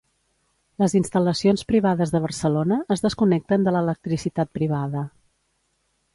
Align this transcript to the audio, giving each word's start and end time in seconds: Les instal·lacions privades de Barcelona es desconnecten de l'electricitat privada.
Les 0.83 0.95
instal·lacions 0.99 1.63
privades 1.71 2.13
de 2.15 2.21
Barcelona 2.23 2.79
es 2.97 3.05
desconnecten 3.07 3.69
de 3.69 3.75
l'electricitat 3.77 4.53
privada. 4.61 5.07